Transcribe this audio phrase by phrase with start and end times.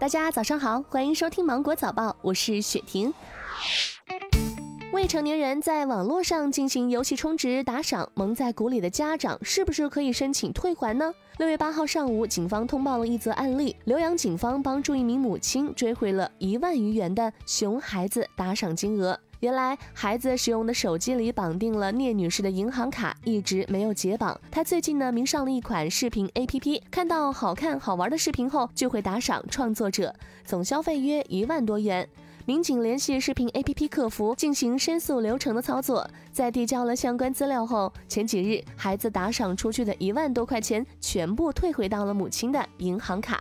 [0.00, 3.12] 大家早上好，欢迎收听芒果早报，我是雪婷。
[4.92, 11.12] 未成年人在网络上进行游戏充值打赏，蒙在鼓里的家长是不是可以申请退还呢？
[11.38, 19.18] 六月八号上午，警方通报了一则案例，浏阳警方帮助一名母亲追回了一万余元的熊孩子打赏金额。
[19.40, 24.38] 原来孩子使用的手机里绑定了聂女士的银行卡，一直没有解绑。
[24.50, 30.12] 她最近呢迷上了一款视频 APP，看到好看好玩的视频后就会打赏创作者，
[30.44, 32.08] 总消费约一万多元。
[32.46, 43.40] 民警联系视频 APP 客服进行申诉流程的操作，在递交了相关资料后，前几日孩子打赏出去的一万多块钱全部退回到了母亲的银行卡。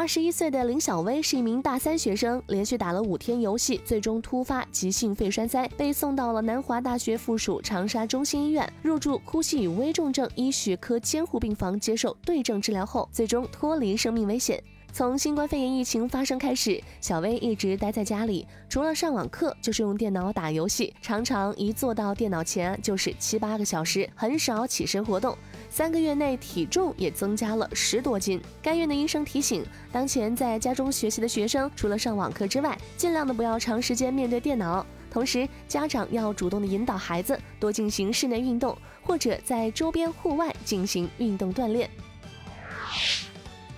[0.00, 14.58] 二十一岁的林小薇是一名大三学生，连续打了五天游戏，最终突发急性肺栓塞，被送到了南华大学附属长沙中心医院，入住呼吸与危重症医学科监护病房接受对症治疗后，最终脱离生命危险。
[14.92, 25.36] 从新冠肺炎疫情发生开始，小薇一直待在家里，除了上网课，就是用电脑打游戏，常常一坐到电脑前就是七八个小时，很少起身活动。
[25.70, 28.40] 三个月内体重也增加了十多斤。
[28.60, 34.84] 该院的医生提醒，当前在家中学习的学生，除了上网课之外，尽量的不要长时间面对电脑。
[35.10, 41.88] 同时，家长要主动的引导孩子多进行室内运动，或者在周边户外进行运动锻炼。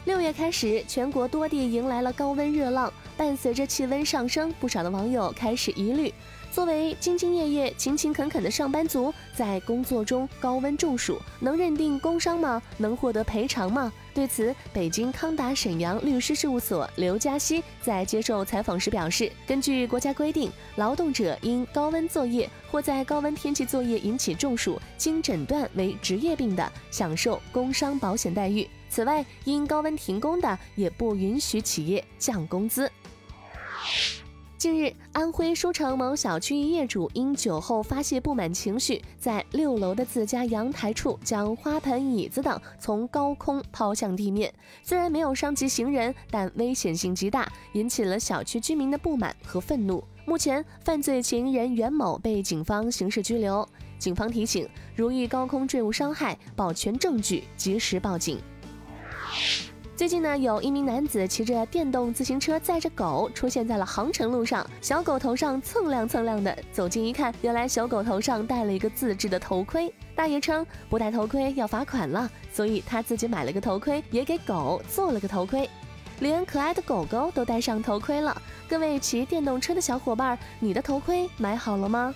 [0.04, 6.12] 六月开始，全国多地迎来了高温热浪，伴随着气温上升，不少的网友开始疑虑：
[6.52, 12.62] 作为兢兢业业、勤勤恳恳的上班族，在工作中高温中暑，能认定工伤吗？
[12.76, 13.90] 能获得赔偿吗？
[14.12, 28.68] 对此，北京康达沈阳律师事务所刘嘉熙在接受采访时表示，根据国家规定，劳动者因高温作业或在高温天气作业引起中暑，经诊断为职业病的，享受工伤保险待遇。
[28.90, 32.92] 此外，因高温停工的，也不允许企业降工资。
[34.62, 44.54] 近日，安徽舒城某小区一业主因酒后发泄不满情绪，在六楼的自家阳台处将花盆、椅子等从高空抛向地面。
[44.84, 50.04] 虽然没有伤及行人，但危险性极大，引起了小区居民的不满和愤怒。
[50.24, 53.68] 目前，犯罪嫌疑人袁某被警方刑事拘留。
[53.98, 58.38] 警方提醒：如遇高空坠物伤害，保全证据，及时报警。
[60.02, 69.94] 最近呢，有一名男子骑着电动自行车载着狗出现在了航城路上，小狗头上蹭亮蹭亮的，走近一看，原来小狗头上戴了一个自制的头盔。
[70.16, 75.70] 大爷称不戴头盔要罚款了，所以他自己买了个头盔，也给狗做了个头盔，
[76.18, 78.36] 连可爱的狗狗都戴上头盔了。
[78.68, 82.12] 各位骑电动车的小伙伴，你的头盔买好了吗？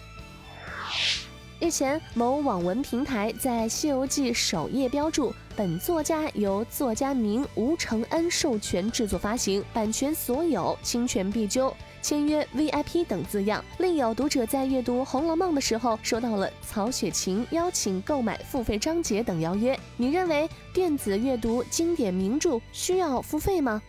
[1.58, 13.64] 日前，某网文平台在《西游记》首页标注本作家由作家名吴承恩授权制作发行，版权所有，侵权必究，签约 VIP 等字样。
[13.78, 19.78] 另有读者在阅读《红楼梦》的时候，收到了曹雪芹邀请购买付费章节等邀约。
[19.96, 23.80] 你认为电子阅读经典名著需要付费吗？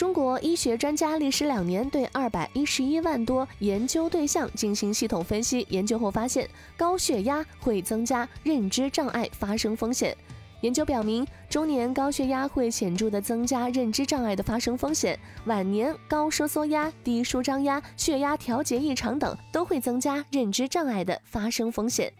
[0.00, 5.66] 中国医学专家历时两年，对二百一十一万多研究对象进行系统分析。
[5.68, 10.16] 研究后发现，高血压会增加认知障碍发生风险。
[10.62, 22.10] 研究表明，中年高血压会显著的增加认知障碍的发生风险，晚年高收缩压、低舒张压、血压调节异常等都会增加认知障碍的发生风险。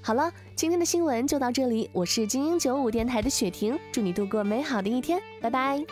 [0.00, 5.84] 好了，今天的新闻就到这里，我是精英九五电台的雪婷，祝你度过美好的一天，拜拜。